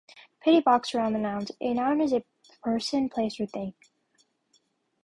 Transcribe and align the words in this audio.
Put 0.43 0.55
a 0.55 0.61
box 0.61 0.95
around 0.95 1.13
the 1.13 1.19
nouns. 1.19 1.51
A 1.61 1.75
noun 1.75 2.01
is 2.01 2.11
a 2.11 2.23
person, 2.63 3.07
place, 3.07 3.39
or 3.39 3.45
thing. 3.45 3.75